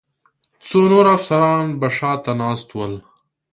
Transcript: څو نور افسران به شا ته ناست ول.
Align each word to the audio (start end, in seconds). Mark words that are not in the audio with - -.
څو 0.67 0.79
نور 0.91 1.05
افسران 1.15 1.65
به 1.79 1.87
شا 1.97 2.11
ته 2.23 2.31
ناست 2.41 2.69
ول. 2.77 2.93